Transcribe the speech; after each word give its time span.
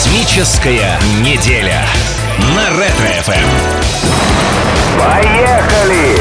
Космическая 0.00 0.98
неделя 1.20 1.84
на 2.56 2.70
Ретро-ФМ. 2.70 3.50
Поехали! 4.98 6.16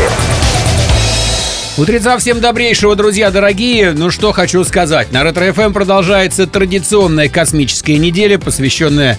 Утреца 1.78 2.18
всем 2.18 2.42
добрейшего, 2.42 2.98
друзья 2.98 3.32
дорогие. 3.32 3.94
Ну 3.94 4.12
что 4.12 4.34
хочу 4.34 4.66
сказать. 4.66 5.14
На 5.14 5.24
Ретро-ФМ 5.24 5.72
продолжается 5.72 6.46
традиционная 6.46 7.30
космическая 7.30 7.98
неделя, 7.98 8.38
посвященная 8.38 9.18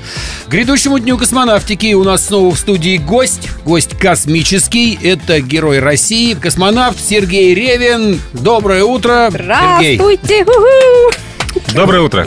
грядущему 0.49 0.99
дню 0.99 1.17
космонавтики. 1.17 1.95
У 1.95 2.05
нас 2.05 2.27
снова 2.27 2.55
в 2.55 2.59
студии 2.59 2.99
гость. 2.99 3.49
Гость 3.65 3.97
космический. 3.99 4.99
Это 5.03 5.41
герой 5.41 5.79
России, 5.79 6.35
космонавт 6.35 7.01
Сергей 7.01 7.55
Ревин. 7.55 8.21
Доброе 8.35 8.85
утро, 8.85 9.31
Сергей. 9.33 9.97
Здравствуйте! 9.97 10.45
Уху! 10.45 11.30
Доброе 11.75 12.03
утро. 12.03 12.27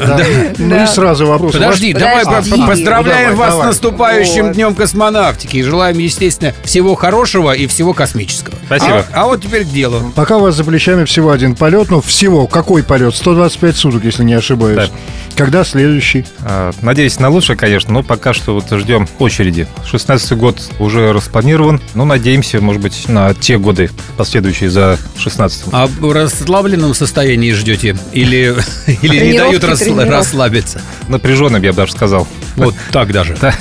Ну 0.58 0.84
и 0.84 0.88
сразу 0.88 1.26
вопрос. 1.28 1.54
Подожди, 1.54 1.94
Подожди. 1.94 2.24
давай 2.24 2.26
по- 2.26 2.50
по- 2.58 2.68
поздравляем 2.68 3.32
Ну, 3.32 3.36
давай, 3.36 3.36
вас 3.38 3.50
с 3.50 3.52
давай. 3.54 3.68
наступающим 3.68 4.46
Вот. 4.48 4.54
днем 4.56 4.76
космонавтики. 4.76 5.58
И 5.58 5.64
желаем, 5.64 5.98
естественно, 5.98 6.54
всего 6.64 6.96
хорошего 6.96 7.52
и 7.54 7.68
всего 7.68 7.94
космического. 7.94 8.56
Спасибо. 8.66 9.06
А, 9.14 9.24
а 9.24 9.26
вот 9.26 9.42
теперь 9.42 9.64
к 9.66 9.70
делу. 9.70 10.12
Пока 10.16 10.38
у 10.38 10.42
вас 10.42 10.56
за 10.56 10.64
плечами 10.64 11.06
всего 11.06 11.32
один 11.32 11.56
полет, 11.56 11.90
ну 11.90 12.02
всего, 12.02 12.48
какой 12.48 12.84
полет? 12.84 13.16
125 13.16 13.76
суток, 13.76 14.04
если 14.06 14.24
не 14.24 14.34
ошибаюсь. 14.34 14.76
Да. 14.76 14.88
Когда 15.36 15.64
следующий? 15.64 16.26
А, 16.42 16.72
Надеюсь 16.82 17.20
на 17.20 17.30
лучшее, 17.30 17.58
конечно, 17.58 17.92
но 17.92 18.04
пока 18.04 18.34
что 18.34 18.54
вот 18.54 18.66
ждем 18.72 19.08
очереди. 19.20 19.68
16 19.90 20.34
год 20.38 20.62
уже 20.80 21.12
распланирован, 21.12 21.82
но 21.96 22.06
надеемся, 22.06 22.62
может 22.62 22.82
быть, 22.82 23.08
на 23.10 23.34
те 23.34 23.58
годы, 23.58 23.90
последующие 24.18 24.70
за 24.70 24.98
16 25.18 25.64
А 25.72 25.88
в 25.88 26.12
расслабленном 26.12 26.94
состоянии 26.94 27.52
ждете? 27.52 27.98
Или, 28.14 28.56
или 29.02 29.33
не 29.34 29.60
дают 29.60 29.62
тренировки. 29.62 30.10
расслабиться? 30.10 30.82
Напряженным, 31.08 31.62
я 31.62 31.72
бы 31.72 31.78
даже 31.78 31.92
сказал. 31.92 32.28
Вот 32.56 32.76
так 32.92 33.12
даже. 33.12 33.36
Да. 33.42 33.54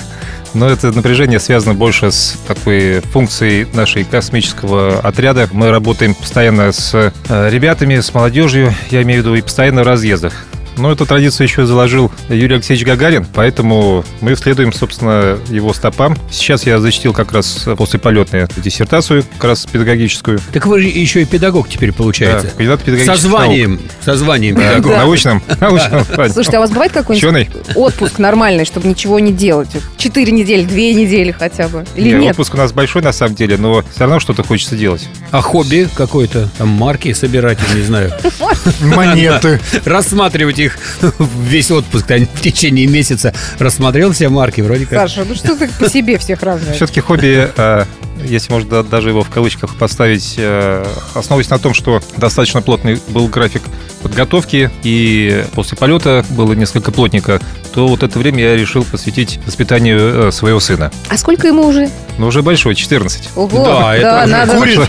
Но 0.54 0.68
это 0.68 0.92
напряжение 0.92 1.40
связано 1.40 1.74
больше 1.74 2.12
с 2.12 2.36
такой 2.46 3.00
функцией 3.00 3.66
нашей 3.72 4.04
космического 4.04 5.00
отряда. 5.00 5.48
Мы 5.52 5.70
работаем 5.70 6.14
постоянно 6.14 6.72
с 6.72 6.92
э, 6.94 7.50
ребятами, 7.50 7.98
с 7.98 8.12
молодежью, 8.12 8.74
я 8.90 9.02
имею 9.02 9.22
в 9.22 9.24
виду, 9.24 9.34
и 9.34 9.40
постоянно 9.40 9.82
в 9.82 9.86
разъездах. 9.86 10.34
Но 10.76 10.92
эту 10.92 11.06
традицию 11.06 11.46
еще 11.46 11.66
заложил 11.66 12.10
Юрий 12.28 12.54
Алексеевич 12.54 12.86
Гагарин, 12.86 13.26
поэтому 13.32 14.04
мы 14.20 14.34
следуем, 14.36 14.72
собственно, 14.72 15.38
его 15.48 15.72
стопам. 15.72 16.16
Сейчас 16.30 16.66
я 16.66 16.78
защитил 16.78 17.12
как 17.12 17.32
раз 17.32 17.68
после 17.76 17.98
полетной 17.98 18.46
диссертацию, 18.56 19.24
как 19.34 19.44
раз 19.44 19.66
педагогическую. 19.66 20.40
Так 20.52 20.66
вы 20.66 20.80
же 20.80 20.88
еще 20.88 21.22
и 21.22 21.24
педагог 21.24 21.68
теперь 21.68 21.92
получается. 21.92 22.48
Да, 22.48 22.52
кандидат 22.52 22.80
Со 22.80 22.86
педагогических 22.86 23.28
званием. 23.28 23.80
Со 24.04 24.16
званием 24.16 24.54
наук. 24.54 24.66
Да, 24.66 24.70
педагога. 24.76 24.96
научным. 24.98 25.42
научным. 25.60 26.04
Слушайте, 26.30 26.56
а 26.56 26.60
у 26.60 26.62
вас 26.62 26.70
бывает 26.70 26.92
какой-нибудь 26.92 27.48
отпуск 27.74 28.18
нормальный, 28.18 28.64
чтобы 28.64 28.88
ничего 28.88 29.18
не 29.18 29.32
делать? 29.32 29.70
Четыре 29.96 30.32
недели, 30.32 30.64
две 30.64 30.94
недели 30.94 31.32
хотя 31.32 31.68
бы? 31.68 31.84
Или 31.96 32.14
Не, 32.14 32.20
нет? 32.20 32.30
Отпуск 32.32 32.54
у 32.54 32.56
нас 32.56 32.72
большой 32.72 33.02
на 33.02 33.12
самом 33.12 33.34
деле, 33.34 33.56
но 33.56 33.82
все 33.82 34.00
равно 34.00 34.20
что-то 34.20 34.42
хочется 34.42 34.76
делать. 34.76 35.08
А 35.30 35.40
хобби 35.40 35.88
какое-то? 35.94 36.48
Там 36.58 36.68
марки 36.68 37.12
собирать, 37.12 37.58
не 37.74 37.82
знаю. 37.82 38.12
Монеты. 38.80 39.60
Рассматривать 39.84 40.58
их 40.64 40.78
весь 41.18 41.70
отпуск 41.70 42.06
там, 42.06 42.26
в 42.26 42.40
течение 42.40 42.86
месяца. 42.86 43.32
Рассмотрел 43.58 44.12
все 44.12 44.28
марки, 44.28 44.60
вроде 44.60 44.86
как. 44.86 44.98
Саша, 45.08 45.24
ну 45.28 45.34
что 45.34 45.54
ты 45.56 45.68
по 45.68 45.88
себе 45.88 46.18
всех 46.18 46.42
равняешь? 46.42 46.76
Все-таки 46.76 47.00
хобби, 47.00 47.50
э, 47.56 47.84
если 48.24 48.52
можно 48.52 48.70
да- 48.70 48.82
даже 48.82 49.08
его 49.10 49.22
в 49.22 49.30
кавычках 49.30 49.76
поставить, 49.76 50.34
э, 50.38 50.84
основываясь 51.14 51.50
на 51.50 51.58
том, 51.58 51.74
что 51.74 52.00
достаточно 52.16 52.62
плотный 52.62 53.00
был 53.08 53.28
график 53.28 53.62
подготовки, 54.02 54.70
и 54.82 55.44
после 55.54 55.76
полета 55.78 56.24
было 56.30 56.52
несколько 56.54 56.90
плотника, 56.90 57.40
то 57.72 57.86
вот 57.88 58.02
это 58.02 58.18
время 58.18 58.42
я 58.42 58.56
решил 58.56 58.84
посвятить 58.84 59.38
воспитанию 59.46 60.28
э, 60.28 60.32
своего 60.32 60.60
сына. 60.60 60.90
А 61.08 61.16
сколько 61.16 61.46
ему 61.48 61.62
уже? 61.66 61.88
Но 62.18 62.26
уже 62.26 62.42
большой, 62.42 62.74
14. 62.74 63.30
Ого, 63.36 63.64
Да, 63.64 63.94
это 63.96 64.18
уже 64.24 64.26
надо... 64.32 64.56
курит. 64.56 64.80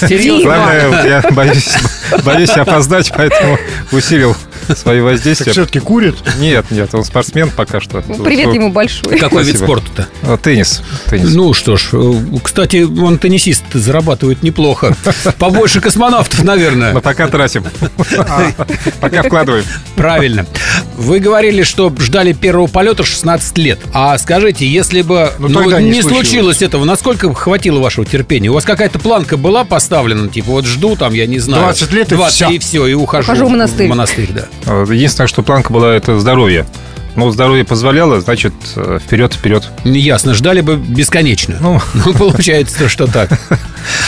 Серьезно. 0.00 0.44
Главное, 0.44 1.04
я 1.06 1.30
боюсь, 1.30 1.76
боюсь 2.24 2.50
опоздать, 2.50 3.12
поэтому 3.16 3.58
усилил 3.92 4.36
свои 4.76 4.98
Так 4.98 5.04
воздействия. 5.04 5.52
все-таки 5.52 5.80
курит? 5.80 6.16
Нет, 6.38 6.66
нет, 6.70 6.94
он 6.94 7.04
спортсмен 7.04 7.50
пока 7.50 7.80
что. 7.80 8.02
Ну, 8.06 8.22
Привет 8.24 8.52
ему 8.54 8.70
большой. 8.72 9.18
Какой 9.18 9.44
вид 9.44 9.58
спорта-то? 9.58 10.08
Э, 10.22 10.36
Теннис. 10.42 10.82
Теннис. 11.06 11.34
Ну 11.34 11.52
что 11.54 11.76
ж, 11.76 11.88
э, 11.92 12.12
кстати, 12.42 12.82
он 12.82 13.18
теннисист 13.18 13.64
зарабатывает 13.72 14.42
неплохо. 14.42 14.96
Побольше 15.38 15.80
космонавтов, 15.80 16.42
наверное. 16.44 16.92
Но 16.92 17.00
пока 17.00 17.28
тратим. 17.28 17.64
Пока 19.00 19.22
вкладываем. 19.22 19.64
Правильно. 19.96 20.46
Вы 20.96 21.20
говорили, 21.20 21.62
что 21.62 21.92
ждали 21.98 22.32
первого 22.32 22.66
полета 22.66 23.04
16 23.04 23.58
лет. 23.58 23.78
А 23.92 24.16
скажите, 24.18 24.66
если 24.66 25.02
бы 25.02 25.32
Ну, 25.38 25.48
ну, 25.48 25.78
не 25.78 25.90
не 25.90 26.02
случилось. 26.02 26.26
случилось 26.28 26.62
этого, 26.62 26.84
насколько 26.84 27.32
хватило 27.34 27.78
вашего 27.80 28.06
терпения? 28.06 28.48
У 28.50 28.54
вас 28.54 28.64
какая-то 28.64 28.98
планка 28.98 29.36
была 29.36 29.64
поставлена? 29.64 30.28
Типа, 30.28 30.50
вот 30.50 30.66
жду 30.66 30.96
там, 30.96 31.14
я 31.14 31.26
не 31.26 31.38
знаю. 31.38 31.64
20 31.64 31.92
лет 31.92 32.12
и 32.12 32.16
20 32.16 32.34
всё. 32.34 32.50
и 32.50 32.58
все, 32.58 32.86
и 32.86 32.94
ухожу. 32.94 33.24
Ухожу 33.24 33.46
в 33.46 33.50
монастырь. 33.50 33.86
В 33.86 33.90
монастырь, 33.90 34.28
да. 34.32 34.46
Единственное, 34.64 35.28
что 35.28 35.42
планка 35.42 35.72
была, 35.72 35.94
это 35.94 36.18
здоровье. 36.18 36.66
Но 37.16 37.30
здоровье 37.30 37.64
позволяло, 37.64 38.20
значит, 38.20 38.52
э, 38.76 38.98
вперед, 39.04 39.34
вперед. 39.34 39.68
Ясно, 39.84 40.34
ждали 40.34 40.60
бы 40.60 40.76
бесконечно. 40.76 41.56
Ну, 41.60 41.80
Ну, 42.04 42.14
получается, 42.14 42.88
что 42.88 43.06
так. 43.06 43.30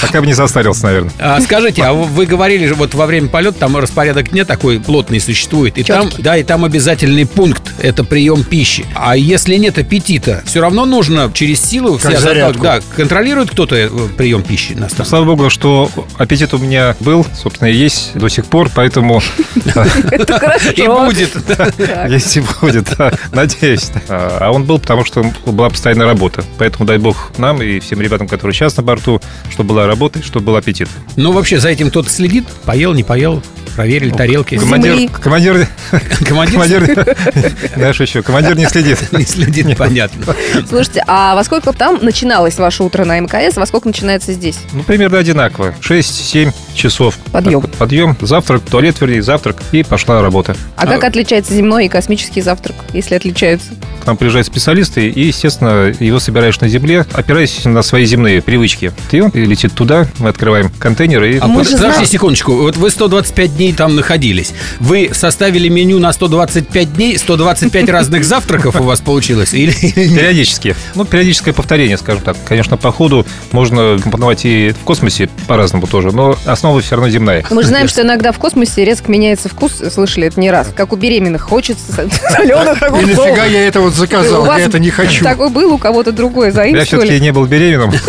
пока 0.00 0.20
бы 0.20 0.26
не 0.26 0.34
состарился, 0.34 0.84
наверное. 0.84 1.12
А 1.18 1.40
скажите, 1.40 1.82
а 1.82 1.92
вы 1.92 2.26
говорили, 2.26 2.66
же, 2.66 2.74
вот 2.74 2.94
во 2.94 3.06
время 3.06 3.28
полета 3.28 3.58
там 3.58 3.76
распорядок 3.76 4.30
дня 4.30 4.44
такой 4.44 4.80
плотный 4.80 5.20
существует, 5.20 5.76
и 5.78 5.82
там, 5.82 6.08
да, 6.18 6.36
и 6.36 6.42
там 6.42 6.64
обязательный 6.64 7.26
пункт– 7.26 7.62
это 7.78 8.04
прием 8.04 8.44
пищи. 8.44 8.86
А 8.94 9.16
если 9.16 9.56
нет 9.56 9.78
аппетита, 9.78 10.42
все 10.44 10.60
равно 10.60 10.84
нужно 10.86 11.30
через 11.34 11.60
силу 11.60 11.98
Как 11.98 12.12
себя 12.12 12.20
зарядку. 12.20 12.62
Да, 12.62 12.80
контролирует 12.96 13.50
кто-то 13.50 13.76
э, 13.76 13.88
прием 14.16 14.42
пищи 14.42 14.72
на 14.72 14.88
станции? 14.88 15.10
Слава 15.10 15.24
богу, 15.24 15.50
что 15.50 15.90
аппетит 16.16 16.54
у 16.54 16.58
меня 16.58 16.96
был, 17.00 17.26
собственно, 17.34 17.68
и 17.68 17.74
есть 17.74 18.12
до 18.14 18.28
сих 18.28 18.46
пор, 18.46 18.70
поэтому 18.74 19.22
Это 20.10 20.38
хорошо. 20.38 20.70
И 20.70 20.86
будет. 20.86 21.32
Так. 21.46 21.74
есть 22.08 22.36
и 22.36 22.42
будет, 22.60 22.89
надеюсь. 23.32 23.90
А 24.08 24.50
а 24.50 24.52
он 24.52 24.64
был, 24.64 24.78
потому 24.80 25.04
что 25.04 25.24
была 25.46 25.70
постоянная 25.70 26.06
работа. 26.06 26.42
Поэтому 26.58 26.84
дай 26.84 26.98
бог 26.98 27.32
нам 27.38 27.62
и 27.62 27.78
всем 27.78 28.00
ребятам, 28.00 28.26
которые 28.26 28.52
сейчас 28.52 28.76
на 28.76 28.82
борту, 28.82 29.20
чтобы 29.50 29.70
была 29.70 29.86
работа 29.86 30.18
и 30.18 30.22
чтобы 30.22 30.46
был 30.46 30.56
аппетит. 30.56 30.88
Ну, 31.16 31.30
вообще, 31.32 31.60
за 31.60 31.68
этим 31.68 31.90
кто-то 31.90 32.10
следит? 32.10 32.46
Поел, 32.64 32.92
не 32.94 33.04
поел? 33.04 33.42
Проверили 33.80 34.10
тарелки? 34.10 34.58
Командир, 34.58 35.08
командир, 35.08 35.66
Командир 36.28 36.54
командир, 36.54 37.16
знаешь 37.74 37.98
еще, 37.98 38.20
командир 38.22 38.54
не 38.58 38.66
следит. 38.66 38.98
не 39.12 39.24
следит, 39.24 39.74
понятно. 39.78 40.34
Слушайте, 40.68 41.02
а 41.06 41.34
во 41.34 41.42
сколько 41.44 41.72
там 41.72 41.98
начиналось 42.02 42.58
ваше 42.58 42.82
утро 42.82 43.06
на 43.06 43.18
МКС, 43.18 43.56
во 43.56 43.64
сколько 43.64 43.88
начинается 43.88 44.34
здесь? 44.34 44.58
Ну, 44.74 44.82
примерно 44.82 45.16
одинако. 45.16 45.74
6-7 45.80 46.52
часов. 46.74 47.16
Подъем. 47.32 47.62
Подъем, 47.78 48.18
завтрак, 48.20 48.60
туалет, 48.70 49.00
вернее, 49.00 49.22
завтрак, 49.22 49.56
и 49.72 49.82
пошла 49.82 50.20
работа. 50.20 50.56
А 50.76 50.86
как 50.86 51.02
отличается 51.04 51.54
земной 51.54 51.86
и 51.86 51.88
космический 51.88 52.42
завтрак, 52.42 52.76
если 52.92 53.14
отличаются? 53.14 53.70
К 54.02 54.06
нам 54.06 54.16
приезжают 54.16 54.46
специалисты, 54.46 55.08
и, 55.08 55.26
естественно, 55.26 55.94
его 56.00 56.18
собираешь 56.20 56.60
на 56.60 56.68
земле, 56.68 57.06
опираясь 57.12 57.64
на 57.64 57.82
свои 57.82 58.04
земные 58.04 58.40
привычки. 58.42 58.92
И 59.10 59.20
он 59.20 59.30
летит 59.34 59.72
туда, 59.72 60.06
мы 60.18 60.28
открываем 60.30 60.70
контейнеры 60.78 61.34
и... 61.34 61.38
А 61.38 61.46
Мы 61.46 61.64
же 61.64 61.72
подожди 61.72 61.92
знаем- 61.94 62.06
секундочку, 62.06 62.52
вот 62.56 62.76
вы 62.76 62.90
125 62.90 63.56
дней 63.56 63.69
там 63.72 63.94
находились. 63.96 64.52
Вы 64.78 65.10
составили 65.12 65.68
меню 65.68 65.98
на 65.98 66.12
125 66.12 66.94
дней, 66.94 67.18
125 67.18 67.88
разных 67.90 68.24
завтраков 68.24 68.80
у 68.80 68.84
вас 68.84 69.00
получилось? 69.00 69.54
Или? 69.54 69.72
Периодически. 69.72 70.74
Ну, 70.94 71.04
периодическое 71.04 71.52
повторение, 71.54 71.96
скажем 71.98 72.22
так. 72.22 72.36
Конечно, 72.46 72.76
по 72.76 72.92
ходу 72.92 73.26
можно 73.52 73.98
компоновать 74.02 74.44
и 74.44 74.70
в 74.70 74.84
космосе 74.84 75.28
по-разному 75.46 75.86
тоже, 75.86 76.12
но 76.12 76.36
основа 76.44 76.80
все 76.80 76.96
равно 76.96 77.10
земная. 77.10 77.44
Мы 77.50 77.62
же 77.62 77.68
знаем, 77.68 77.88
что 77.88 78.02
иногда 78.02 78.32
в 78.32 78.38
космосе 78.38 78.84
резко 78.84 79.10
меняется 79.10 79.48
вкус, 79.48 79.72
слышали 79.92 80.26
это 80.26 80.40
не 80.40 80.50
раз. 80.50 80.68
Как 80.74 80.92
у 80.92 80.96
беременных, 80.96 81.42
хочется 81.42 81.92
соленых 81.92 82.82
И 82.82 82.84
огурцов. 82.84 83.16
нафига 83.26 83.44
я 83.44 83.66
это 83.66 83.80
вот 83.80 83.94
заказал? 83.94 84.46
Я 84.46 84.58
это 84.66 84.78
не 84.78 84.90
хочу. 84.90 85.24
Такой 85.24 85.50
был, 85.50 85.74
у 85.74 85.78
кого-то 85.78 86.12
другой 86.12 86.46
Я 86.46 86.52
заимствовали. 86.52 87.06
все-таки 87.06 87.20
не 87.20 87.32
был 87.32 87.46
беременным, 87.46 87.92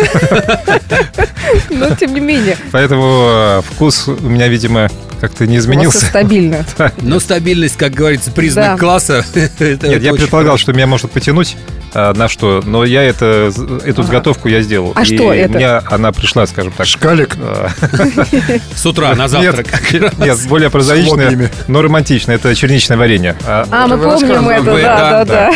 Но 1.70 1.90
тем 1.94 2.14
не 2.14 2.20
менее, 2.20 2.56
поэтому 2.70 3.24
э, 3.28 3.62
вкус 3.72 4.08
у 4.08 4.28
меня, 4.28 4.48
видимо, 4.48 4.88
как-то 5.22 5.46
не 5.46 5.58
изменился. 5.58 6.06
стабильно. 6.06 6.66
Но 7.00 7.20
стабильность, 7.20 7.76
как 7.76 7.92
говорится, 7.92 8.32
признак 8.32 8.80
класса. 8.80 9.24
Нет, 9.34 10.02
я 10.02 10.12
предполагал, 10.12 10.58
что 10.58 10.72
меня 10.72 10.88
может 10.88 11.12
потянуть 11.12 11.56
на 11.94 12.28
что, 12.28 12.62
но 12.64 12.84
я 12.84 13.02
это, 13.02 13.52
эту 13.84 14.02
заготовку 14.02 14.48
я 14.48 14.62
сделал. 14.62 14.92
А 14.94 15.02
И 15.02 15.04
что 15.04 15.32
это? 15.32 15.52
У 15.52 15.56
меня 15.56 15.82
она 15.90 16.12
пришла, 16.12 16.46
скажем 16.46 16.72
так. 16.72 16.86
Шкалик. 16.86 17.36
а, 17.40 17.68
С 18.74 18.86
утра 18.86 19.14
на 19.14 19.28
завтрак. 19.28 19.66
Нет, 20.18 20.38
более 20.48 20.70
прозаичная, 20.70 21.50
но 21.68 21.82
романтичная. 21.82 22.36
Это 22.36 22.54
черничное 22.54 22.96
варенье. 22.96 23.36
А, 23.46 23.66
А, 23.70 23.86
мы 23.86 23.98
помним 23.98 24.48
это, 24.48 24.74
да, 24.82 25.24
да, 25.24 25.52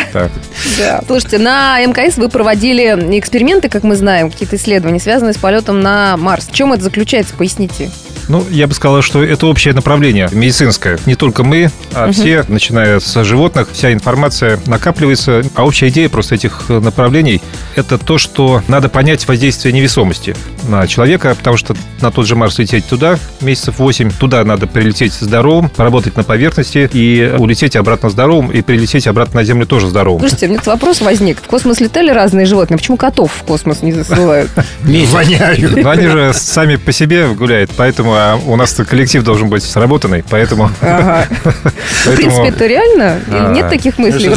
да. 0.77 1.01
Слушайте, 1.07 1.39
на 1.39 1.79
МКС 1.85 2.17
вы 2.17 2.29
проводили 2.29 3.17
эксперименты, 3.17 3.69
как 3.69 3.83
мы 3.83 3.95
знаем, 3.95 4.31
какие-то 4.31 4.55
исследования, 4.55 4.99
связанные 4.99 5.33
с 5.33 5.37
полетом 5.37 5.81
на 5.81 6.17
Марс. 6.17 6.47
В 6.47 6.53
чем 6.53 6.73
это 6.73 6.83
заключается, 6.83 7.33
поясните. 7.35 7.89
Ну, 8.29 8.43
я 8.49 8.67
бы 8.67 8.73
сказал, 8.73 9.01
что 9.01 9.23
это 9.23 9.47
общее 9.47 9.73
направление 9.73 10.27
медицинское. 10.33 10.99
Не 11.05 11.15
только 11.15 11.43
мы, 11.43 11.71
а 11.93 12.11
все, 12.11 12.43
начиная 12.49 12.99
с 12.99 13.23
животных, 13.23 13.69
вся 13.71 13.93
информация 13.93 14.59
накапливается. 14.65 15.43
А 15.55 15.65
общая 15.65 15.87
идея 15.87 16.09
просто 16.09 16.26
этих 16.31 16.65
э, 16.69 16.79
направлений– 16.79 17.41
это 17.75 17.97
то, 17.97 18.17
что 18.17 18.61
надо 18.67 18.89
понять 18.89 19.27
воздействие 19.27 19.73
невесомости 19.73 20.35
на 20.67 20.87
человека, 20.87 21.35
потому 21.37 21.57
что 21.57 21.75
на 22.01 22.11
тот 22.11 22.25
же 22.27 22.35
Марс 22.35 22.57
лететь 22.59 22.85
туда 22.85 23.17
месяцев 23.41 23.79
8, 23.79 24.11
туда 24.11 24.43
надо 24.43 24.67
прилететь 24.67 25.13
здоровым, 25.13 25.69
поработать 25.69 26.17
на 26.17 26.23
поверхности 26.23 26.89
и 26.91 27.33
улететь 27.37 27.75
обратно 27.75 28.09
здоровым, 28.09 28.51
и 28.51 28.61
прилететь 28.61 29.07
обратно 29.07 29.41
на 29.41 29.43
Землю 29.45 29.65
тоже 29.65 29.87
здоровым. 29.87 30.19
Слушайте, 30.19 30.47
у 30.47 30.49
меня 30.49 30.61
вопрос 30.65 31.01
возник. 31.01 31.37
В 31.39 31.47
космос 31.47 31.79
летали 31.79 32.09
разные 32.11 32.45
животные. 32.45 32.77
Почему 32.77 32.97
котов 32.97 33.31
в 33.31 33.43
космос 33.43 33.81
не 33.81 33.93
засылают? 33.93 34.49
Воняют. 34.81 35.85
Они 35.85 36.07
же 36.07 36.33
сами 36.33 36.75
по 36.75 36.91
себе 36.91 37.27
гуляют, 37.29 37.71
поэтому 37.75 38.13
а 38.13 38.39
у 38.45 38.55
нас 38.55 38.73
коллектив 38.73 39.23
должен 39.23 39.49
быть 39.49 39.63
сработанный, 39.63 40.23
поэтому... 40.29 40.71
Ага. 40.81 41.27
В 42.05 42.15
принципе, 42.15 42.47
это 42.47 42.65
реально? 42.65 43.19
Или 43.27 43.37
А. 43.37 43.51
нет 43.53 43.69
таких 43.69 43.97
мыслей? 43.97 44.31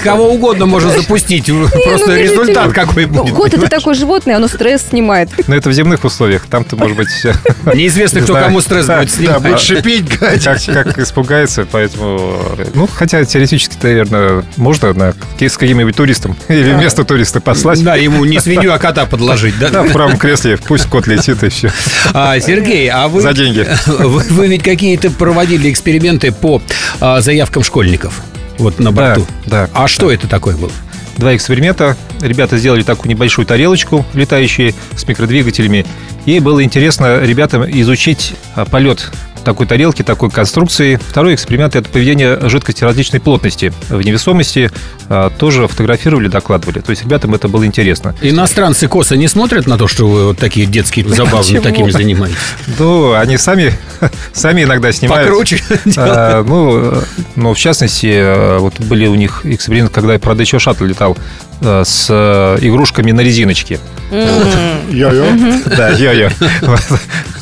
Кого 0.00 0.30
угодно 0.30 0.66
можно 0.66 0.90
запустить. 0.90 1.19
Просто 1.26 2.08
ну, 2.08 2.14
видите 2.14 2.32
результат 2.32 2.68
ли. 2.68 2.72
какой 2.72 3.06
Ну, 3.06 3.22
будет. 3.24 3.34
Кот 3.34 3.54
это 3.54 3.68
такое 3.68 3.94
животное, 3.94 4.36
оно 4.36 4.48
стресс 4.48 4.86
снимает. 4.90 5.28
Но 5.46 5.54
это 5.54 5.68
в 5.68 5.72
земных 5.72 6.04
условиях. 6.04 6.46
Там-то, 6.46 6.76
может 6.76 6.96
быть, 6.96 7.08
Неизвестно, 7.74 8.20
кто 8.20 8.34
Да. 8.34 8.42
кому 8.42 8.60
стресс 8.60 8.86
Да, 8.86 8.98
будет 8.98 9.10
Да, 9.10 9.16
снимать. 9.16 9.42
будет 9.42 9.60
шипеть, 9.60 10.08
как, 10.18 10.40
гадить. 10.42 10.66
как 10.66 10.98
испугается, 10.98 11.66
поэтому... 11.70 12.42
Ну, 12.74 12.86
хотя 12.86 13.24
теоретически, 13.24 13.76
наверное, 13.82 14.44
можно 14.56 14.92
на, 14.94 15.14
с 15.38 15.56
каким-нибудь 15.56 15.96
туристом 15.96 16.36
или 16.48 16.72
вместо 16.72 17.04
туриста 17.04 17.40
послать. 17.40 17.82
Да, 17.82 17.96
ему 17.96 18.24
не 18.24 18.40
свинью, 18.40 18.72
а 18.74 18.78
кота 18.78 19.06
подложить, 19.06 19.58
Да, 19.58 19.70
да? 19.70 19.82
в 19.82 19.92
правом 19.92 20.16
кресле 20.18 20.56
пусть 20.58 20.86
кот 20.86 21.06
летит 21.06 21.42
и 21.42 21.48
все. 21.48 21.70
А, 22.12 22.38
Сергей, 22.40 22.88
а 22.88 23.08
вы... 23.08 23.20
За 23.22 23.32
деньги. 23.32 23.66
Вы, 23.86 24.48
ведь 24.48 24.62
какие-то 24.62 25.10
проводили 25.10 25.70
эксперименты 25.70 26.32
по 26.32 26.62
а, 27.00 27.20
заявкам 27.20 27.62
школьников 27.62 28.20
вот 28.58 28.78
на 28.78 28.92
Да, 28.92 29.06
борту. 29.14 29.26
да. 29.46 29.68
А 29.72 29.88
что 29.88 30.10
это 30.10 30.26
такое 30.26 30.56
было? 30.56 30.70
Два 31.20 31.36
эксперимента. 31.36 31.98
Ребята 32.22 32.56
сделали 32.56 32.82
такую 32.82 33.10
небольшую 33.10 33.44
тарелочку, 33.46 34.06
летающую 34.14 34.72
с 34.96 35.06
микродвигателями. 35.06 35.84
И 36.24 36.40
было 36.40 36.64
интересно 36.64 37.20
ребятам 37.22 37.70
изучить 37.70 38.32
а, 38.54 38.64
полет 38.64 39.10
такой 39.44 39.66
тарелки, 39.66 40.02
такой 40.02 40.30
конструкции. 40.30 40.98
Второй 41.08 41.34
эксперимент– 41.34 41.76
это 41.76 41.88
поведение 41.88 42.38
жидкости 42.48 42.84
различной 42.84 43.20
плотности 43.20 43.72
в 43.88 44.00
невесомости. 44.00 44.70
А, 45.08 45.30
Тоже 45.30 45.66
фотографировали, 45.68 46.28
докладывали. 46.28 46.80
То 46.80 46.90
есть 46.90 47.04
ребятам 47.04 47.34
это 47.34 47.48
было 47.48 47.64
интересно. 47.66 48.14
Иностранцы 48.22 48.88
косо 48.88 49.16
не 49.16 49.28
смотрят 49.28 49.66
на 49.66 49.76
то, 49.76 49.88
что 49.88 50.06
вы 50.06 50.26
вот 50.28 50.38
такие 50.38 50.66
детские 50.66 51.08
забавы 51.08 51.60
такими 51.60 51.90
занимаетесь? 51.90 52.38
Ну, 52.78 53.14
они 53.14 53.36
сами, 53.38 53.72
сами 54.32 54.64
иногда 54.64 54.92
снимают. 54.92 55.28
Покруче. 55.28 55.62
А, 55.96 56.42
ну, 56.46 57.02
ну, 57.36 57.54
в 57.54 57.58
частности, 57.58 58.06
э, 58.06 58.58
вот 58.58 58.78
были 58.80 59.06
у 59.06 59.14
них 59.14 59.40
эксперименты, 59.44 59.92
когда 59.92 60.14
я, 60.14 60.18
правда, 60.18 60.42
еще 60.42 60.58
шаттл 60.58 60.84
летал 60.84 61.16
с 61.60 62.06
э, 62.08 62.58
игрушками 62.62 63.12
на 63.12 63.20
резиночке. 63.20 63.78
Йо-йо. 64.10 65.24
Да, 65.76 65.90
йо-йо. 65.90 66.30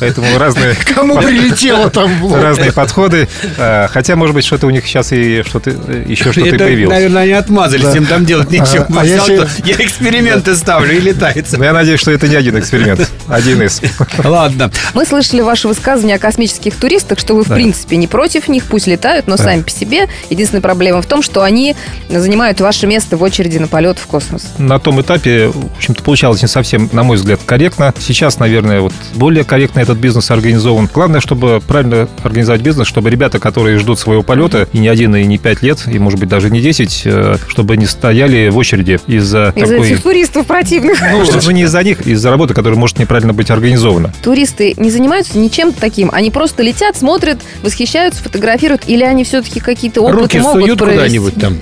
Поэтому 0.00 0.38
разные, 0.38 0.76
Кому 0.94 1.19
прилетело 1.20 1.91
там 1.91 2.11
разные 2.35 2.73
подходы. 2.73 3.29
А, 3.59 3.88
Хотя, 3.88 4.17
может 4.17 4.35
быть, 4.35 4.44
что-то 4.44 4.67
у 4.67 4.70
них 4.70 4.87
сейчас 4.87 5.12
и 5.12 5.43
что-то 5.47 5.70
э, 5.70 6.05
еще 6.06 6.31
что-то 6.32 6.56
появилось. 6.56 6.94
наверное, 6.94 7.23
они 7.23 7.32
отмазались, 7.32 7.94
им 7.97 8.06
там 8.06 8.25
делать 8.25 8.50
нечего. 8.50 8.87
А, 8.91 9.00
а 9.00 9.05
если- 9.05 9.37
то 9.38 9.49
Я 9.65 9.75
эксперименты 9.76 10.55
ставлю 10.55 10.97
и 10.97 11.00
летается. 11.00 11.59
Но 11.59 11.65
я 11.65 11.73
надеюсь, 11.73 12.00
что 12.00 12.11
это 12.11 12.29
не 12.29 12.37
один 12.37 12.59
эксперимент. 12.59 13.11
Один 13.29 13.62
из. 13.62 13.81
Ладно. 14.23 14.70
Мы 14.94 15.05
слышали 15.05 15.41
ваше 15.41 15.69
высказывание 15.69 16.17
о 16.17 16.19
космических 16.19 16.76
туристах, 16.76 17.19
что 17.19 17.35
вы, 17.35 17.44
в 17.44 17.53
принципе, 17.53 17.97
не 17.97 18.06
против 18.06 18.49
них, 18.49 18.65
пусть 18.65 18.87
летают, 18.87 19.26
но 19.26 19.37
сами 19.37 19.62
по 19.62 19.70
себе. 19.70 20.09
Единственная 20.31 20.62
проблема 20.62 21.03
в 21.03 21.06
том, 21.06 21.23
что 21.23 21.43
они 21.43 21.75
занимают 22.09 22.61
ваше 22.61 22.87
место 22.87 23.17
в 23.17 23.23
очереди 23.23 23.59
на 23.59 23.69
полет 23.69 23.99
в 23.99 24.06
космос. 24.08 24.52
На 24.58 24.78
том 24.78 25.00
этапе, 25.00 25.49
в 25.49 25.76
общем-то, 25.76 26.02
получалось 26.02 26.43
не 26.43 26.49
совсем, 26.49 26.88
на 26.93 27.02
мой 27.02 27.16
взгляд, 27.16 27.40
корректно. 27.44 27.94
Сейчас, 27.99 28.38
наверное, 28.38 28.81
вот 28.81 28.93
более 29.14 29.44
корректно 29.44 29.81
этот 29.81 29.99
бизнес 29.99 30.31
организован. 30.31 30.88
Главное, 30.93 31.20
чтобы 31.20 31.62
правильно 31.66 32.08
организовать 32.22 32.62
бизнес, 32.62 32.87
чтобы 32.87 33.10
ребята, 33.10 33.38
которые 33.38 33.78
ждут 33.78 33.99
своего 33.99 34.22
полета, 34.22 34.69
и 34.72 34.78
не 34.78 34.88
один, 34.88 35.14
и 35.16 35.25
не 35.25 35.38
пять 35.38 35.62
лет, 35.62 35.87
и, 35.87 35.99
может 35.99 36.19
быть, 36.19 36.28
даже 36.28 36.50
не 36.50 36.60
10, 36.60 37.02
э, 37.05 37.37
чтобы 37.49 37.76
не 37.76 37.87
стояли 37.87 38.49
в 38.49 38.56
очереди 38.56 39.00
из-за 39.06 39.52
Из-за 39.55 39.75
такой... 39.75 39.90
этих 39.93 40.02
туристов 40.02 40.46
противных. 40.46 40.99
Ну, 41.00 41.25
ну, 41.44 41.50
не 41.50 41.62
из-за 41.62 41.82
них, 41.82 42.06
из-за 42.06 42.31
работы, 42.31 42.55
которая 42.55 42.78
может 42.78 42.99
неправильно 42.99 43.32
быть 43.32 43.50
организована. 43.50 44.12
Туристы 44.22 44.75
не 44.76 44.90
занимаются 44.90 45.38
ничем 45.38 45.72
таким. 45.72 46.10
Они 46.12 46.31
просто 46.31 46.62
летят, 46.62 46.96
смотрят, 46.96 47.38
восхищаются, 47.62 48.22
фотографируют. 48.22 48.82
Или 48.87 49.05
они 49.05 49.25
все-таки 49.25 49.60
какие-то 49.60 50.02
опыты 50.02 50.22
Руки 50.22 50.38
могут 50.40 50.62
суют 50.62 50.78
провести? 50.78 51.19
куда-нибудь 51.19 51.34
там. 51.34 51.58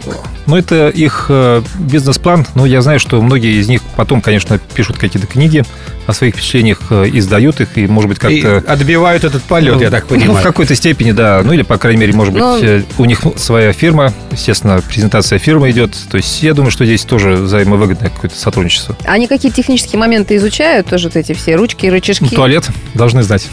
Но 0.46 0.58
это 0.58 0.88
их 0.88 1.26
э, 1.28 1.62
бизнес-план. 1.78 2.46
Но 2.54 2.66
я 2.66 2.82
знаю, 2.82 3.00
что 3.00 3.20
многие 3.20 3.60
из 3.60 3.68
них 3.68 3.82
потом, 3.96 4.20
конечно, 4.20 4.58
пишут 4.58 4.98
какие-то 4.98 5.26
книги 5.26 5.64
о 6.06 6.12
своих 6.12 6.34
впечатлениях, 6.34 6.78
э, 6.90 7.08
издают 7.12 7.60
их, 7.60 7.76
и, 7.76 7.86
может 7.86 8.08
быть, 8.08 8.18
И 8.18 8.40
как-то... 8.40 8.72
отбивают 8.72 9.24
этот 9.24 9.42
полет, 9.42 9.80
я 9.80 9.90
так 9.90 10.04
Ну, 10.08 10.16
в 10.16 10.20
понимаю. 10.20 10.42
какой-то 10.44 10.74
степени, 10.74 11.12
да. 11.12 11.42
Ну, 11.44 11.52
или, 11.52 11.62
по 11.62 11.78
крайней 11.78 12.00
мере, 12.00 12.12
может 12.12 12.32
быть, 12.32 12.42
Но- 12.42 12.58
э, 12.58 12.82
у 12.98 13.04
них 13.04 13.20
своя 13.36 13.72
фирма. 13.72 14.12
Естественно, 14.30 14.80
презентация 14.88 15.38
фирмы 15.38 15.70
идет. 15.70 15.94
То 16.10 16.16
есть, 16.16 16.42
я 16.42 16.54
думаю, 16.54 16.70
что 16.70 16.84
здесь 16.84 17.02
тоже 17.04 17.32
взаимовыгодное 17.32 18.10
какое-то 18.10 18.36
сотрудничество. 18.36 18.96
Они 19.04 19.26
какие-то 19.26 19.56
технические 19.56 19.98
моменты 19.98 20.36
изучают, 20.36 20.86
тоже 20.88 21.08
вот 21.08 21.16
эти 21.16 21.32
все 21.32 21.56
ручки, 21.56 21.86
рычажки. 21.86 22.24
Ну, 22.24 22.30
туалет 22.30 22.66
должны 22.94 23.22
знать. 23.22 23.48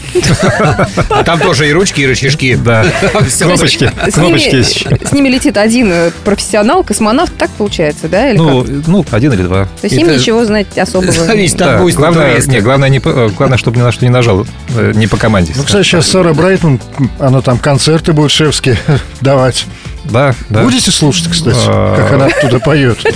А 1.10 1.24
там 1.24 1.40
тоже 1.40 1.68
и 1.68 1.72
ручки, 1.72 2.00
и 2.00 2.06
рычажки. 2.06 2.56
Да. 2.56 2.84
Кнопочки. 3.38 3.90
Кнопочки 4.12 4.54
есть 4.56 4.86
с 5.04 5.12
ними 5.12 5.28
летит 5.28 5.56
один 5.56 5.90
э, 5.92 6.10
профессионал, 6.24 6.82
космонавт, 6.84 7.36
так 7.36 7.50
получается, 7.50 8.08
да? 8.08 8.32
Ну, 8.34 8.64
ну, 8.86 9.04
один 9.10 9.32
или 9.32 9.42
два. 9.42 9.64
То 9.80 9.86
есть 9.86 9.96
им 9.96 10.08
ничего 10.08 10.44
знать 10.44 10.76
особого. 10.78 11.12
Главное, 11.94 12.40
туриста. 12.46 12.52
не, 12.52 12.60
главное, 12.60 12.88
не, 12.88 12.98
э, 12.98 13.28
главное, 13.36 13.58
чтобы 13.58 13.78
ни 13.78 13.82
на 13.82 13.92
что 13.92 14.04
не 14.04 14.10
нажал, 14.10 14.46
э, 14.76 14.92
не 14.94 15.06
по 15.06 15.16
команде. 15.16 15.52
Ну, 15.56 15.62
кстати, 15.64 15.84
сейчас 15.84 16.06
Сара 16.06 16.32
Брайтман, 16.34 16.80
она 17.18 17.40
там 17.40 17.58
концерты 17.58 18.12
будет 18.12 18.30
шефские 18.30 18.78
давать. 19.20 19.66
Да, 20.04 20.34
да. 20.50 20.62
Будете 20.62 20.90
слушать, 20.90 21.28
кстати, 21.30 21.56
А. 21.66 21.96
как 21.96 22.12
она 22.12 22.26
оттуда 22.26 22.58
поет? 22.60 22.98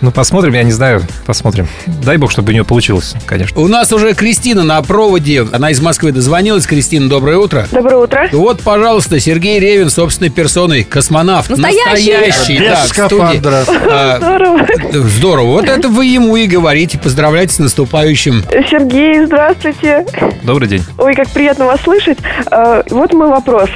Ну, 0.00 0.10
посмотрим, 0.10 0.52
я 0.54 0.64
не 0.64 0.72
знаю, 0.72 1.02
посмотрим. 1.26 1.68
Дай 1.86 2.16
бог, 2.16 2.32
чтобы 2.32 2.48
у 2.50 2.52
нее 2.52 2.64
получилось, 2.64 3.14
конечно. 3.24 3.60
У 3.60 3.68
нас 3.68 3.92
уже 3.92 4.14
Кристина 4.14 4.64
на 4.64 4.82
проводе. 4.82 5.46
Она 5.52 5.70
из 5.70 5.80
Москвы 5.80 6.10
дозвонилась. 6.10 6.66
Кристина, 6.66 7.08
доброе 7.08 7.36
утро. 7.38 7.68
Доброе 7.70 7.96
утро. 7.98 8.28
Вот, 8.32 8.62
пожалуйста, 8.62 9.20
Сергей 9.20 9.60
Ревин 9.60 9.90
собственной 9.90 10.30
персоной, 10.30 10.82
космонавт. 10.82 11.50
Настоящий. 11.50 12.12
Настоящий, 12.16 12.58
Без 12.58 12.68
да, 12.70 12.86
скафандра. 12.86 13.64
А, 13.68 14.16
Здорово. 14.18 14.66
Здорово. 15.08 15.46
Вот 15.52 15.68
это 15.68 15.88
вы 15.88 16.06
ему 16.06 16.36
и 16.36 16.46
говорите. 16.48 16.98
Поздравляйте 16.98 17.54
с 17.54 17.58
наступающим. 17.60 18.42
Сергей, 18.70 19.24
здравствуйте. 19.24 20.04
Добрый 20.42 20.66
день. 20.66 20.82
Ой, 20.98 21.14
как 21.14 21.30
приятно 21.30 21.66
вас 21.66 21.80
слышать. 21.82 22.18
Э, 22.50 22.82
Вот 22.90 23.12
мой 23.12 23.28
вопрос. 23.28 23.70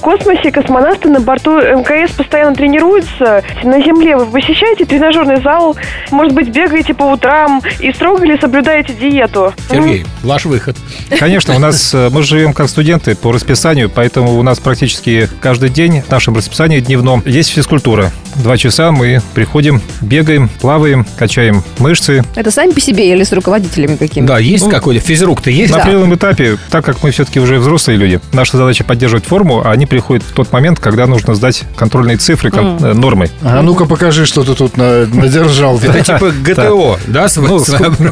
В 0.00 0.02
космосе 0.02 0.50
космонавты 0.50 1.10
на 1.10 1.20
борту 1.20 1.58
МКС 1.60 2.12
постоянно 2.12 2.56
тренируются. 2.56 3.44
На 3.62 3.82
Земле 3.82 4.16
вы 4.16 4.24
посещаете 4.24 4.86
тренажерный 4.86 5.42
зал, 5.42 5.76
может 6.10 6.32
быть, 6.32 6.48
бегаете 6.48 6.94
по 6.94 7.02
утрам 7.02 7.60
и 7.80 7.92
строго 7.92 8.24
ли 8.24 8.38
соблюдаете 8.40 8.94
диету? 8.94 9.52
Сергей, 9.70 10.06
ваш 10.22 10.46
выход. 10.46 10.78
Конечно, 11.18 11.54
у 11.54 11.58
нас 11.58 11.92
э, 11.92 12.08
мы 12.10 12.22
живем 12.22 12.54
как 12.54 12.70
студенты 12.70 13.14
по 13.14 13.30
расписанию, 13.30 13.90
поэтому 13.94 14.38
у 14.38 14.42
нас 14.42 14.58
практически 14.58 15.28
каждый 15.42 15.68
день 15.68 16.00
в 16.00 16.10
нашем 16.10 16.34
расписании 16.34 16.80
дневном 16.80 17.22
есть 17.26 17.50
физкультура. 17.50 18.10
Два 18.36 18.56
часа 18.56 18.92
мы 18.92 19.20
приходим, 19.34 19.82
бегаем, 20.00 20.48
плаваем, 20.62 21.04
качаем 21.18 21.62
мышцы. 21.78 22.24
Это 22.36 22.50
сами 22.50 22.70
по 22.70 22.80
себе 22.80 23.12
или 23.12 23.22
с 23.22 23.32
руководителями 23.34 23.96
какими-то? 23.96 24.32
Да, 24.32 24.38
есть 24.38 24.64
Ну, 24.64 24.70
какой-то 24.70 25.04
физрук-то 25.04 25.50
есть? 25.50 25.72
На 25.72 25.76
Да. 25.76 25.82
определенном 25.82 26.14
этапе, 26.14 26.56
так 26.70 26.86
как 26.86 27.02
мы 27.02 27.10
все-таки 27.10 27.38
уже 27.38 27.58
взрослые 27.58 27.98
люди, 27.98 28.18
наша 28.32 28.56
задача 28.56 28.82
поддерживать 28.82 29.26
форму, 29.26 29.60
а 29.62 29.72
они 29.72 29.89
приходят 29.90 30.22
в 30.22 30.32
тот 30.32 30.52
момент, 30.52 30.78
когда 30.78 31.06
нужно 31.06 31.34
сдать 31.34 31.64
контрольные 31.76 32.16
цифры, 32.16 32.50
кон- 32.50 32.78
э, 32.82 32.94
нормы. 32.94 33.28
А 33.42 33.60
ну-ка 33.60 33.84
покажи, 33.84 34.24
что 34.24 34.44
ты 34.44 34.54
тут 34.54 34.76
на- 34.76 35.04
надержал. 35.06 35.78
Это 35.82 36.00
типа 36.02 36.30
ГТО, 36.30 36.98
да? 37.08 37.26
Ну, 37.36 37.62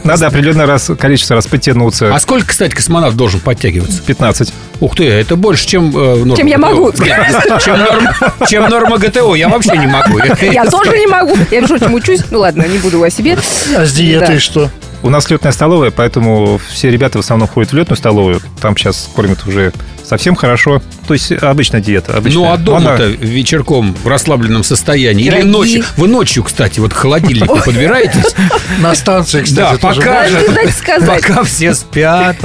надо 0.05 0.27
определенное 0.27 0.67
раз, 0.67 0.91
количество 0.99 1.37
раз 1.37 1.47
подтянуться. 1.47 2.15
А 2.15 2.19
сколько, 2.19 2.49
кстати, 2.49 2.75
космонавт 2.75 3.17
должен 3.17 3.41
подтягиваться? 3.41 4.03
15. 4.03 4.53
Ух 4.81 4.97
ты, 4.97 5.05
это 5.05 5.37
больше, 5.37 5.67
чем 5.67 5.97
э, 5.97 6.17
норма 6.17 6.37
Чем 6.37 6.47
я 6.47 6.59
могу. 6.59 6.93
Чем 8.49 8.69
норма, 8.69 8.99
ГТО, 8.99 9.35
я 9.35 9.49
вообще 9.49 9.77
не 9.77 9.87
могу. 9.87 10.19
Я 10.41 10.65
тоже 10.67 10.99
не 10.99 11.07
могу. 11.07 11.37
Я, 11.51 11.61
между 11.61 11.79
прочим, 11.79 11.95
учусь. 11.95 12.21
Ну 12.31 12.41
ладно, 12.41 12.65
не 12.67 12.79
буду 12.79 13.03
о 13.03 13.11
себе. 13.11 13.39
А 13.77 13.87
с 13.87 13.93
диетой 13.93 14.39
что? 14.39 14.69
У 15.03 15.11
нас 15.11 15.31
летная 15.31 15.53
столовая, 15.53 15.91
поэтому 15.93 16.61
все 16.71 16.91
ребята 16.91 17.19
в 17.19 17.21
основном 17.21 17.49
ходят 17.49 17.71
в 17.73 17.77
летную 17.77 17.97
столовую. 17.97 18.41
Там 18.61 18.77
сейчас 18.77 19.09
кормят 19.15 19.47
уже 19.47 19.73
совсем 20.05 20.35
хорошо. 20.35 20.83
То 21.07 21.15
есть 21.15 21.31
обычная 21.33 21.81
диета. 21.81 22.17
Обычная. 22.17 22.43
Ну, 22.43 22.53
а 22.53 22.57
дома-то 22.57 23.05
Она- 23.05 23.15
вечерком 23.15 23.95
в 24.03 24.09
расслабленном 24.09 24.65
состоянии. 24.65 25.23
Или 25.25 25.37
Пироги. 25.37 25.49
ночью. 25.51 25.85
Вы 25.97 26.09
ночью, 26.09 26.43
кстати, 26.43 26.81
вот 26.81 26.93
к 26.93 26.97
холодильнику 26.97 27.57
подбираетесь. 27.65 28.35
На 28.81 28.95
станции, 28.95 29.39
Да, 29.51 29.77
кстати, 29.77 29.81
тоже 29.81 30.01
пока, 30.01 31.07
пока 31.07 31.45
все 31.45 31.75
спят, 31.75 32.37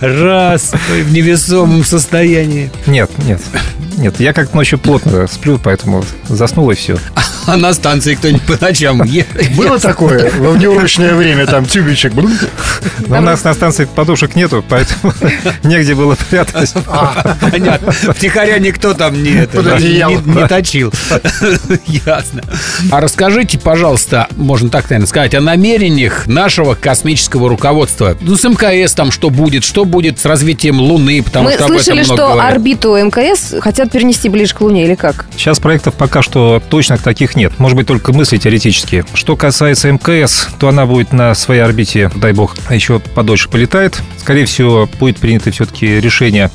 раз, 0.00 0.72
в 0.88 1.12
невесомом 1.12 1.84
состоянии. 1.84 2.70
Нет, 2.86 3.10
нет. 3.24 3.40
Нет, 3.96 4.20
я 4.20 4.32
как 4.32 4.52
ночью 4.54 4.78
плотно 4.78 5.26
сплю, 5.26 5.58
поэтому 5.62 6.04
заснул 6.28 6.70
и 6.70 6.74
все. 6.74 6.96
А 7.46 7.56
на 7.56 7.74
станции 7.74 8.14
кто-нибудь 8.14 8.42
по 8.42 8.64
ночам 8.64 9.02
Было 9.54 9.78
такое 9.78 10.32
во 10.38 10.52
внеурочное 10.52 11.14
время, 11.14 11.46
там 11.46 11.66
тюбичек. 11.66 12.14
Но 12.14 13.18
у 13.18 13.20
нас 13.20 13.44
на 13.44 13.52
станции 13.52 13.84
подушек 13.84 14.34
нету, 14.34 14.64
поэтому 14.66 15.12
негде 15.62 15.94
было 15.94 16.16
прятать. 16.30 16.72
Понятно. 17.40 17.92
Втихаря 17.92 18.58
никто 18.58 18.94
там 18.94 19.22
не, 19.22 19.46
точил. 20.48 20.92
Ясно. 21.86 22.42
А 22.90 23.00
расскажите, 23.00 23.58
пожалуйста, 23.58 24.28
можно 24.36 24.70
так, 24.70 24.84
наверное, 24.88 25.06
сказать, 25.06 25.34
о 25.34 25.40
намерениях 25.40 26.26
нашего 26.26 26.74
космического 26.74 27.48
руководства. 27.48 28.16
Ну, 28.20 28.36
с 28.36 28.44
МКС 28.44 28.94
там 28.94 29.10
что 29.10 29.28
будет, 29.30 29.64
что 29.64 29.84
будет 29.84 30.18
с 30.18 30.24
развитием 30.24 30.80
Луны, 30.80 31.22
потому 31.22 31.46
Мы 31.46 31.54
что 31.54 31.64
об 31.66 31.70
этом 31.72 31.84
слышали, 31.84 32.04
много 32.04 32.32
что 32.32 32.40
орбиту 32.40 32.96
МКС 32.96 33.54
хотят 33.60 33.83
перенести 33.86 34.28
ближе 34.28 34.54
к 34.54 34.60
Луне, 34.60 34.84
или 34.84 34.94
как? 34.94 35.26
Сейчас 35.36 35.58
проектов 35.58 35.94
пока 35.94 36.22
что 36.22 36.62
точно 36.70 36.98
таких 36.98 37.36
нет. 37.36 37.58
Может 37.58 37.76
быть, 37.76 37.86
только 37.86 38.12
мысли 38.12 38.36
теоретические. 38.36 39.04
Что 39.14 39.36
касается 39.36 39.90
МКС, 39.90 40.48
то 40.58 40.68
она 40.68 40.86
будет 40.86 41.12
на 41.12 41.34
своей 41.34 41.60
орбите, 41.60 42.10
дай 42.14 42.32
бог, 42.32 42.56
еще 42.70 43.00
подольше 43.00 43.48
полетает. 43.48 44.00
Скорее 44.18 44.46
всего, 44.46 44.88
будет 44.98 45.18
принято 45.18 45.50
все-таки 45.50 46.00
решение 46.00 46.50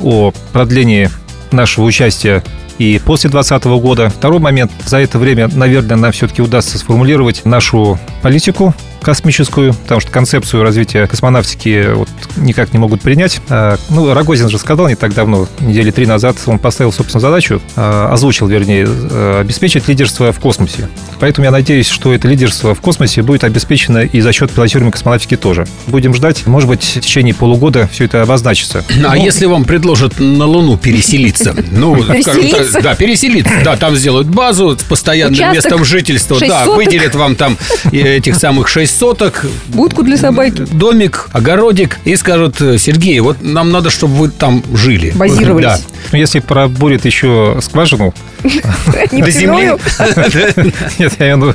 о 0.00 0.32
продлении 0.52 1.10
нашего 1.50 1.84
участия 1.84 2.42
и 2.78 3.00
после 3.04 3.28
2020 3.30 3.64
года. 3.82 4.08
Второй 4.08 4.38
момент. 4.38 4.70
За 4.86 4.98
это 4.98 5.18
время, 5.18 5.48
наверное, 5.52 5.96
нам 5.96 6.12
все-таки 6.12 6.42
удастся 6.42 6.78
сформулировать 6.78 7.44
нашу 7.44 7.98
политику 8.22 8.74
космическую, 9.02 9.74
потому 9.74 10.00
что 10.00 10.10
концепцию 10.10 10.62
развития 10.62 11.06
космонавтики 11.06 11.92
вот 11.94 12.08
никак 12.36 12.72
не 12.72 12.78
могут 12.78 13.00
принять. 13.02 13.40
А, 13.48 13.76
Ну, 13.90 14.12
Рогозин 14.12 14.48
же 14.48 14.58
сказал 14.58 14.88
не 14.88 14.94
так 14.96 15.14
давно, 15.14 15.46
недели 15.60 15.90
три 15.90 16.06
назад, 16.06 16.36
он 16.46 16.58
поставил, 16.58 16.92
собственно, 16.92 17.20
задачу, 17.20 17.60
а, 17.76 18.12
озвучил, 18.12 18.46
вернее, 18.46 18.86
э, 18.88 19.40
обеспечить 19.40 19.88
лидерство 19.88 20.32
в 20.32 20.40
космосе. 20.40 20.88
Поэтому 21.20 21.44
я 21.46 21.50
надеюсь, 21.50 21.88
что 21.88 22.12
это 22.12 22.28
лидерство 22.28 22.74
в 22.74 22.80
космосе 22.80 23.22
будет 23.22 23.44
обеспечено 23.44 23.98
и 23.98 24.20
за 24.20 24.32
счет 24.32 24.50
пилотируемой 24.50 24.92
космонавтики 24.92 25.36
тоже. 25.36 25.66
Будем 25.86 26.14
ждать, 26.14 26.46
может 26.46 26.68
быть, 26.68 26.82
в 26.96 27.00
течение 27.00 27.34
полугода 27.34 27.88
все 27.92 28.04
это 28.04 28.22
обозначится. 28.22 28.84
А 29.08 29.16
если 29.16 29.46
вам 29.46 29.64
предложат 29.64 30.20
на 30.20 30.44
Луну 30.44 30.76
переселиться? 30.76 31.54
Ну, 31.70 31.96
Переселиться? 31.96 32.80
да, 32.82 32.94
переселиться. 32.94 33.52
Да, 33.64 33.76
там 33.76 33.94
сделают 33.96 34.26
базу 34.28 34.76
с 34.78 34.82
постоянным 34.82 35.52
местом 35.52 35.84
жительства. 35.84 36.38
шесть 36.38 36.50
Да, 36.50 36.64
выделят 36.66 37.14
вам 37.14 37.36
там 37.36 37.56
э, 37.92 38.16
этих 38.16 38.34
самых 38.36 38.68
6 38.88 38.98
соток, 38.98 39.44
Будку 39.68 40.02
для 40.02 40.16
собаки. 40.16 40.64
домик, 40.72 41.28
огородик 41.32 41.98
и 42.04 42.16
скажут, 42.16 42.60
э, 42.60 42.78
Сергей, 42.78 43.20
вот 43.20 43.36
нам 43.42 43.70
надо, 43.70 43.90
чтобы 43.90 44.14
вы 44.14 44.28
там 44.30 44.62
жили. 44.74 45.12
Базировались. 45.14 45.66
Да. 45.66 45.78
Ну, 46.12 46.18
если 46.18 46.40
пробурит 46.40 47.04
еще 47.04 47.58
скважину, 47.62 48.14
Не 49.12 49.22
До 49.22 49.30
земли. 49.30 49.72
нет, 50.98 51.12
я 51.18 51.32
имею 51.32 51.38
в 51.38 51.40
виду 51.40 51.54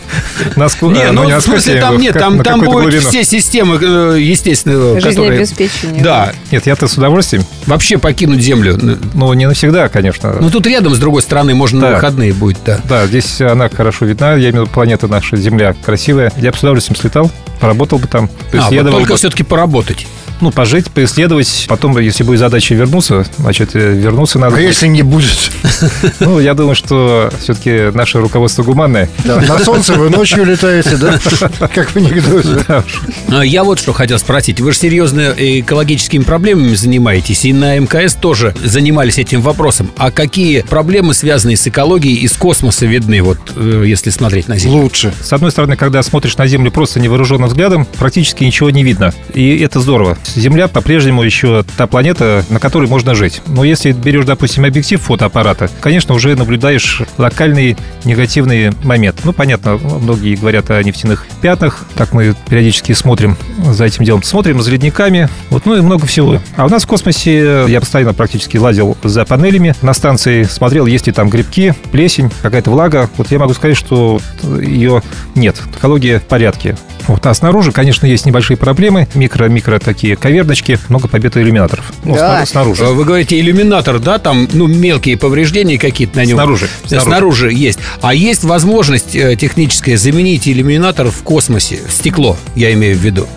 на 0.55 0.69
ску- 0.69 0.91
Не, 0.91 1.01
э, 1.01 1.11
ну, 1.11 1.23
не 1.23 1.37
в 1.37 1.41
смысле, 1.41 1.79
там 1.79 1.97
нет, 1.97 2.13
там, 2.13 2.37
будут 2.37 2.83
глубину. 2.83 3.01
все 3.01 3.23
системы, 3.23 3.79
э, 3.81 4.17
естественно, 4.19 4.95
которые... 4.95 5.01
Жизнеобеспечение. 5.01 6.03
Да, 6.03 6.33
Нет, 6.51 6.65
я-то 6.65 6.87
с 6.87 6.97
удовольствием. 6.97 7.45
вообще 7.65 7.97
покинуть 7.97 8.41
Землю. 8.41 8.77
Ну, 9.13 9.33
не 9.33 9.47
навсегда, 9.47 9.89
конечно. 9.89 10.35
Ну, 10.39 10.49
тут 10.49 10.67
рядом, 10.67 10.93
с 10.93 10.99
другой 10.99 11.21
стороны, 11.21 11.55
можно 11.55 11.81
на 11.81 11.95
выходные 11.95 12.33
будет, 12.33 12.57
да. 12.65 12.79
Да, 12.83 13.07
здесь 13.07 13.39
она 13.41 13.69
хорошо 13.69 14.05
видна. 14.05 14.33
Я 14.33 14.49
имею 14.49 14.51
в 14.51 14.65
виду, 14.65 14.73
планета 14.73 15.07
наша 15.07 15.37
Земля 15.37 15.73
красивая. 15.85 16.31
Я 16.37 16.51
бы 16.51 16.57
с 16.57 16.59
удовольствием 16.61 16.97
слетал, 16.99 17.31
поработал 17.59 17.99
бы 17.99 18.07
там. 18.07 18.29
А, 18.53 18.69
только 18.69 19.11
бы. 19.11 19.17
все-таки 19.17 19.43
поработать. 19.43 20.05
Ну, 20.41 20.51
пожить, 20.51 20.91
поисследовать. 20.91 21.65
Потом, 21.69 21.97
если 21.99 22.23
будет 22.23 22.39
задача 22.39 22.75
вернуться, 22.75 23.25
значит, 23.37 23.71
э, 23.75 23.93
вернуться 23.93 24.39
надо. 24.39 24.57
А 24.57 24.59
если 24.59 24.87
не 24.87 25.01
будет? 25.03 25.51
Ну, 26.19 26.39
я 26.39 26.53
думаю, 26.53 26.75
что 26.75 27.29
все-таки 27.41 27.91
наше 27.95 28.19
руководство 28.19 28.63
гуманное. 28.63 29.09
Да, 29.25 29.41
на 29.41 29.59
солнце 29.59 29.93
вы 29.93 30.09
ночью 30.09 30.45
летаете, 30.45 30.95
да? 30.97 31.19
Как 31.73 31.89
в 31.89 31.95
анекдоте. 31.97 32.63
Да. 32.67 32.83
А, 33.29 33.41
Я 33.41 33.63
вот 33.63 33.79
что 33.79 33.93
хотел 33.93 34.17
спросить. 34.19 34.61
Вы 34.61 34.71
же 34.71 34.77
серьезно 34.79 35.33
экологическими 35.37 36.23
проблемами 36.23 36.75
занимаетесь, 36.75 37.45
и 37.45 37.53
на 37.53 37.77
МКС 37.77 38.15
тоже 38.15 38.55
занимались 38.63 39.17
этим 39.17 39.41
вопросом. 39.41 39.91
А 39.97 40.11
какие 40.11 40.61
проблемы, 40.61 41.13
связанные 41.13 41.57
с 41.57 41.67
экологией, 41.67 42.15
из 42.17 42.33
космоса 42.33 42.85
видны, 42.85 43.21
вот 43.21 43.39
э, 43.55 43.83
если 43.85 44.09
смотреть 44.09 44.47
на 44.47 44.57
Землю? 44.57 44.83
Лучше. 44.83 45.13
С 45.21 45.33
одной 45.33 45.51
стороны, 45.51 45.75
когда 45.75 46.01
смотришь 46.03 46.37
на 46.37 46.47
Землю 46.47 46.71
просто 46.71 46.99
невооруженным 46.99 47.49
взглядом, 47.49 47.85
практически 47.97 48.43
ничего 48.43 48.69
не 48.69 48.83
видно. 48.83 49.13
И 49.33 49.57
это 49.57 49.79
здорово. 49.79 50.17
Земля 50.35 50.67
по-прежнему 50.67 51.23
еще 51.23 51.63
та 51.77 51.87
планета, 51.87 52.43
на 52.49 52.59
которой 52.59 52.89
можно 52.89 53.15
жить. 53.15 53.41
Но 53.47 53.63
если 53.63 53.91
берешь, 53.91 54.25
допустим, 54.25 54.65
объектив 54.65 55.01
фотоаппарата, 55.01 55.69
конечно, 55.81 56.13
уже 56.15 56.35
наблюдаешь 56.35 57.01
локальный 57.17 57.77
негативный 58.03 58.71
момент. 58.83 59.21
Ну, 59.23 59.33
понятно, 59.33 59.77
многие 59.77 60.35
говорят 60.35 60.71
о 60.71 60.81
нефтяных 60.81 61.25
пятнах. 61.41 61.85
Так 61.95 62.13
мы 62.13 62.35
периодически 62.49 62.93
смотрим 62.93 63.37
за 63.65 63.85
этим 63.85 64.05
делом. 64.05 64.23
Смотрим 64.23 64.61
за 64.61 64.71
ледниками. 64.71 65.29
Вот, 65.49 65.65
ну 65.65 65.75
и 65.75 65.81
много 65.81 66.05
всего. 66.05 66.39
А 66.55 66.65
у 66.65 66.69
нас 66.69 66.83
в 66.83 66.87
космосе 66.87 67.65
я 67.67 67.79
постоянно 67.79 68.13
практически 68.13 68.57
лазил 68.57 68.97
за 69.03 69.25
панелями 69.25 69.75
на 69.81 69.93
станции, 69.93 70.43
смотрел, 70.43 70.85
есть 70.85 71.07
ли 71.07 71.13
там 71.13 71.29
грибки, 71.29 71.75
плесень, 71.91 72.31
какая-то 72.41 72.71
влага. 72.71 73.09
Вот 73.17 73.31
я 73.31 73.39
могу 73.39 73.53
сказать, 73.53 73.77
что 73.77 74.19
ее 74.61 75.01
нет. 75.35 75.61
Экология 75.77 76.19
в 76.19 76.23
порядке. 76.23 76.75
Вот. 77.07 77.25
А 77.25 77.33
снаружи, 77.33 77.71
конечно, 77.71 78.05
есть 78.05 78.25
небольшие 78.25 78.57
проблемы. 78.57 79.07
Микро-микро 79.13 79.79
такие 79.79 80.15
каверночки, 80.15 80.79
много 80.89 81.07
побито 81.07 81.41
иллюминаторов. 81.41 81.91
Ну, 82.03 82.15
Да. 82.15 82.37
сна- 82.37 82.45
снаружи. 82.45 82.83
Э, 82.83 82.91
Вы 82.93 83.05
говорите, 83.05 83.39
иллюминатор, 83.39 83.99
да, 83.99 84.19
там, 84.19 84.47
ну, 84.53 84.67
мелкие 84.67 85.17
повреждения 85.17 85.77
какие-то 85.77 86.17
на 86.17 86.25
нем? 86.25 86.37
Снаружи. 86.37 86.65
Э, 86.65 86.87
Снаружи. 86.87 87.05
Снаружи 87.05 87.53
есть. 87.53 87.79
А 88.01 88.13
есть 88.13 88.43
возможность 88.43 89.15
э, 89.15 89.35
техническая 89.35 89.97
заменить 89.97 90.47
иллюминатор 90.47 91.07
в 91.09 91.23
космосе, 91.23 91.79
стекло, 91.89 92.37
я 92.55 92.73
имею 92.73 92.95
в 92.97 92.99
виду. 93.01 93.27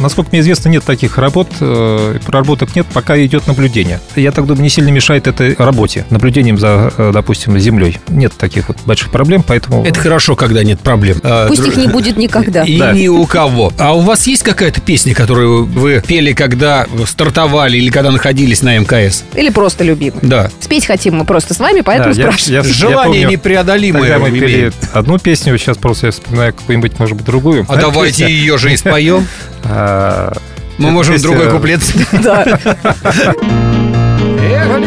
Насколько 0.00 0.28
мне 0.32 0.40
известно, 0.40 0.68
нет 0.68 0.84
таких 0.84 1.16
работ, 1.16 1.48
э, 1.60 2.18
проработок 2.26 2.76
нет, 2.76 2.86
пока 2.92 3.18
идет 3.24 3.46
наблюдение. 3.46 3.98
Я 4.14 4.30
так 4.30 4.44
думаю, 4.46 4.62
не 4.62 4.68
сильно 4.68 4.90
мешает 4.90 5.26
этой 5.26 5.54
работе, 5.56 6.04
наблюдением 6.10 6.58
за, 6.58 6.92
допустим, 7.14 7.58
Землей. 7.58 7.98
Нет 8.08 8.32
таких 8.36 8.68
вот 8.68 8.76
больших 8.84 9.10
проблем, 9.10 9.42
поэтому... 9.46 9.84
Это 9.86 9.98
хорошо, 9.98 10.36
когда 10.36 10.62
нет 10.62 10.80
проблем. 10.80 11.18
Э, 11.22 11.46
Пусть 11.48 11.62
дру- 11.62 11.68
их 11.68 11.76
не 11.76 11.86
будет 11.88 12.18
никогда. 12.18 12.62
И 12.66 12.78
Да. 12.78 12.92
ни 12.92 13.08
у 13.16 13.26
кого. 13.26 13.72
А 13.78 13.94
у 13.96 14.00
вас 14.00 14.26
есть 14.26 14.42
какая-то 14.42 14.80
песня, 14.80 15.14
которую 15.14 15.64
вы 15.64 16.02
пели, 16.06 16.32
когда 16.32 16.86
стартовали 17.06 17.76
или 17.78 17.90
когда 17.90 18.10
находились 18.10 18.62
на 18.62 18.76
МКС? 18.78 19.24
Или 19.34 19.50
просто 19.50 19.84
любимый. 19.84 20.18
Да. 20.22 20.50
Спеть 20.60 20.86
хотим 20.86 21.16
мы 21.16 21.24
просто 21.24 21.54
с 21.54 21.58
вами, 21.58 21.80
поэтому 21.80 22.14
Да, 22.14 22.20
я- 22.20 22.26
спрашиваем. 22.28 22.62
я- 22.64 22.72
Желание 22.72 23.22
помню, 23.22 23.28
непреодолимое 23.30 24.10
Тогда 24.12 24.18
мы 24.18 24.30
пели 24.30 24.54
имеет. 24.54 24.74
одну 24.92 25.18
песню, 25.18 25.56
сейчас 25.58 25.76
просто 25.78 26.06
я 26.06 26.12
вспоминаю 26.12 26.52
какую-нибудь, 26.54 26.98
может 26.98 27.16
быть, 27.16 27.26
другую. 27.26 27.64
А 27.68 27.76
давайте 27.76 28.24
песня, 28.24 28.28
ее 28.28 28.58
же 28.58 28.72
и 28.72 28.76
споем. 28.76 29.26
а, 29.64 30.32
Мы 30.78 30.90
можем 30.90 31.16
другой 31.20 31.50
куплет. 31.50 31.80
Да. 32.22 32.44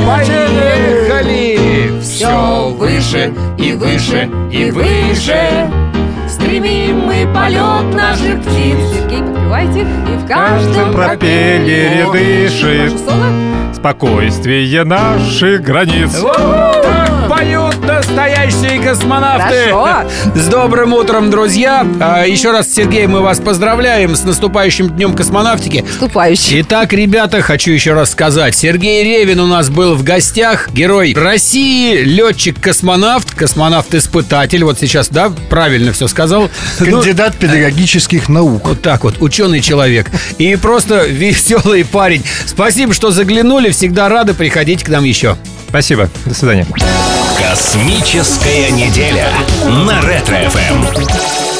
Поехали! 0.06 2.00
Все 2.02 2.70
выше 2.78 3.34
и 3.58 3.74
выше 3.74 4.30
и 4.52 4.72
выше. 4.72 5.70
Стремим 6.60 7.06
мы 7.06 7.26
полет 7.34 7.96
наших 7.96 8.42
птиц 8.42 8.78
Сергей, 8.94 9.24
подпевайте. 9.24 9.80
И 9.80 10.18
в 10.18 10.28
каждом 10.28 10.92
пропеллере 10.92 12.06
дышит 12.12 13.00
спокойствие 13.74 14.84
наших 14.84 15.62
границ. 15.62 16.20
Поют 16.20 16.79
настоящие 18.10 18.82
космонавты. 18.82 19.70
Хорошо. 19.72 20.10
С 20.36 20.48
добрым 20.48 20.94
утром, 20.94 21.30
друзья. 21.30 21.86
А, 22.00 22.26
Еще 22.26 22.52
раз, 22.52 22.74
Сергей, 22.74 23.06
мы 23.06 23.22
вас 23.22 23.40
поздравляем 23.40 24.16
с 24.16 24.24
наступающим 24.24 24.90
днем 24.90 25.14
космонавтики. 25.16 25.86
Вступающий. 25.88 26.62
Итак, 26.62 26.92
ребята, 26.94 27.42
хочу 27.42 27.72
еще 27.72 27.94
раз 27.94 28.12
сказать. 28.12 28.56
Сергей 28.56 29.04
Ревин 29.04 29.40
у 29.40 29.48
нас 29.48 29.70
был 29.70 29.96
в 29.96 30.04
гостях. 30.04 30.70
Герой 30.72 31.14
России, 31.14 31.98
летчик-космонавт, 32.04 33.32
космонавт-испытатель. 33.36 34.64
Вот 34.64 34.80
сейчас, 34.80 35.10
да, 35.10 35.32
правильно 35.50 35.94
все 35.94 36.08
сказал. 36.08 36.50
Ну, 36.80 36.86
Кандидат 37.02 37.36
педагогических 37.36 38.28
наук. 38.28 38.68
вот 38.70 38.82
так 38.82 39.04
вот, 39.04 39.18
ученый 39.22 39.62
человек. 39.62 40.08
И 40.40 40.56
просто 40.56 41.06
веселый 41.06 41.86
парень. 41.86 42.24
Спасибо, 42.48 42.94
что 42.94 43.12
заглянули. 43.12 43.70
Всегда 43.70 44.10
рады 44.10 44.34
приходить 44.34 44.84
к 44.84 44.90
нам 44.90 45.04
еще. 45.04 45.38
Спасибо. 45.70 46.10
До 46.26 46.34
свидания. 46.34 46.66
Космическая 47.38 48.72
неделя 48.72 49.30
на 49.66 50.02
Ретро-ФМ. 50.02 51.59